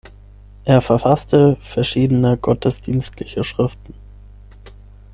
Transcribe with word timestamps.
Er 0.65 0.81
verfasste 0.81 1.57
verschiedene 1.61 2.35
gottesdienstliche 2.35 3.43
Schriften. 3.43 3.93